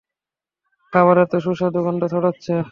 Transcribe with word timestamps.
খাবারের 0.93 1.27
তো 1.27 1.37
সুস্বাদু 1.39 1.79
গন্ধ 1.85 2.01
ছড়াচ্ছে। 2.13 2.53